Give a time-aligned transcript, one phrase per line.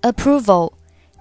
[0.04, 0.70] Approval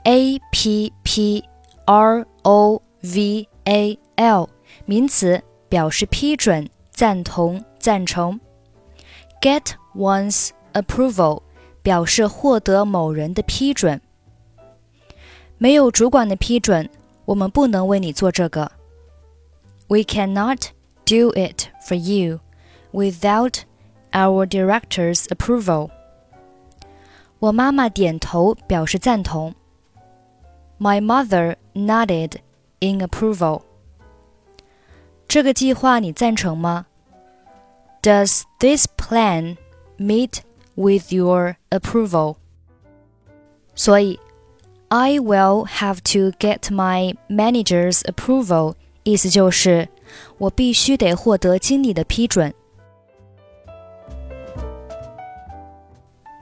[0.04, 1.44] a P P
[1.84, 4.48] R O V A L
[4.84, 8.40] 名词，表示批准、赞同、赞成。
[9.40, 11.42] Get one's approval
[11.82, 14.00] 表示获得某人的批准。
[15.58, 16.88] 没有主管的批准，
[17.24, 18.72] 我们不能为你做这个。
[19.88, 20.68] We cannot
[21.04, 22.40] do it for you
[22.92, 23.60] without
[24.12, 25.90] our director's approval.
[27.38, 29.54] 我妈妈点头表示赞同。
[30.80, 32.40] my mother nodded
[32.80, 33.62] in approval.
[35.28, 36.86] 这个计划你赞成吗？
[38.02, 39.56] Does this plan
[39.98, 40.40] meet
[40.74, 42.36] with your approval?
[43.74, 44.20] 所以，
[44.88, 49.88] I will have to get my manager's approval，意思就是
[50.38, 52.54] 我必须得获得经理的批准。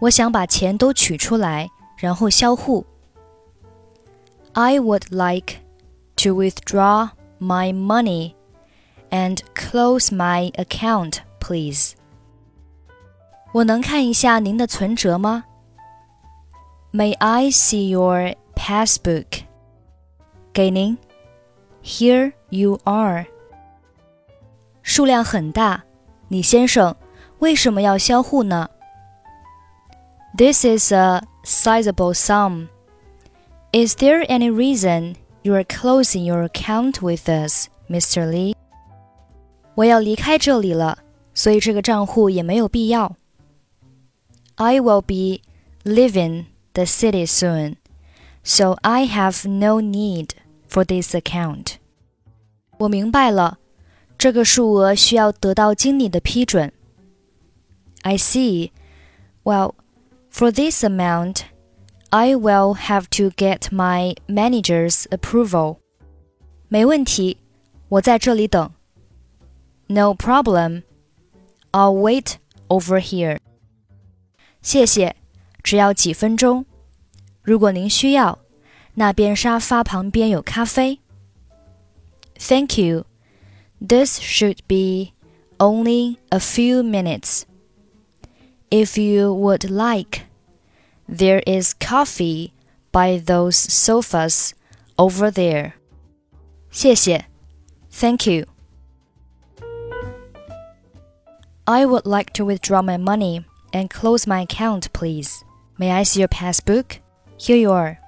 [0.02, 2.84] 我想把钱都取出来，然后销户。
[4.58, 5.58] I would like
[6.16, 8.34] to withdraw my money
[9.10, 11.94] and close my account, please.
[13.52, 15.44] 我能看一下您的存折吗？
[16.92, 19.44] May I see your passbook?
[20.52, 20.98] 给您。
[21.82, 23.26] Here you are.
[24.82, 25.84] 数量很大，
[26.28, 26.94] 李先生，
[27.38, 28.70] 为什么要销户呢？
[30.36, 32.68] This is a sizable sum.
[33.72, 38.30] Is there any reason you are closing your account with us, Mr.
[38.30, 38.54] Lee?
[39.74, 40.98] 我要离开这里了，
[41.34, 43.16] 所以这个账户也没有必要。
[44.56, 45.42] I will be
[45.82, 47.76] leaving the city soon,
[48.44, 50.28] so I have no need
[50.70, 51.78] for this account.
[52.78, 53.58] 我明白了，
[54.16, 56.72] 这个数额需要得到经理的批准。
[58.02, 58.70] I see.
[59.42, 59.74] Well,
[60.32, 61.42] for this amount,
[62.10, 65.78] I will have to get my manager's approval.
[66.68, 67.38] 没问题，
[67.88, 68.70] 我在这里等。
[69.88, 70.82] No problem.
[71.72, 72.34] I'll wait
[72.68, 73.38] over here.
[74.62, 75.16] 谢谢，
[75.62, 76.64] 只要几分钟。
[77.42, 78.38] 如果您需要，
[78.94, 81.00] 那边沙发旁边有咖啡。
[82.38, 83.04] Thank you.
[83.86, 85.12] This should be
[85.58, 87.42] only a few minutes.
[88.70, 90.22] If you would like,
[91.09, 92.53] there is coffee
[92.91, 94.53] by those sofas
[94.97, 95.73] over there.
[96.71, 97.25] 谢谢.
[97.89, 98.45] Thank you.
[101.65, 105.43] I would like to withdraw my money and close my account, please.
[105.77, 106.99] May I see your passbook?
[107.37, 107.99] Here you are.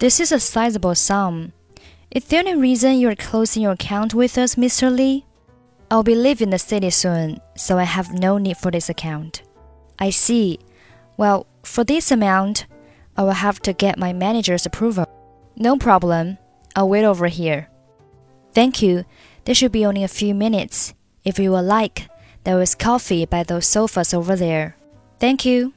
[0.00, 1.52] This is a sizable sum.
[2.10, 4.94] Is there any reason you're closing your account with us, Mr.
[4.94, 5.24] Lee?
[5.90, 9.42] I'll be leaving the city soon, so I have no need for this account.
[9.98, 10.58] I see.
[11.16, 12.65] Well, for this amount,
[13.15, 15.05] I will have to get my manager's approval.
[15.55, 16.37] No problem.
[16.75, 17.67] I'll wait over here.
[18.53, 19.03] Thank you.
[19.45, 20.93] There should be only a few minutes.
[21.23, 22.07] If you would like,
[22.43, 24.75] there is coffee by those sofas over there.
[25.19, 25.73] Thank you.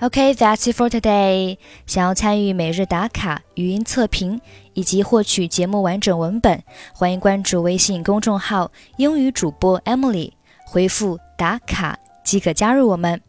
[0.00, 1.58] Okay, that's it for today.
[1.86, 4.40] 想要参与每日打卡、语音测评
[4.74, 6.62] 以及获取节目完整文本，
[6.94, 10.32] 欢迎关注微信公众号“英语主播 Emily”，
[10.66, 13.20] 回复“打卡”即可加入我们。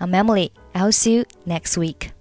[0.00, 0.52] I'm Emily.
[0.74, 2.12] I'll see you next week.